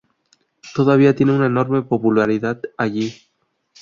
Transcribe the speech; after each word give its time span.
Todavía 0.73 1.15
tiene 1.15 1.31
una 1.35 1.45
enorme 1.45 1.83
popularidad 1.83 2.59
allí. 2.75 3.13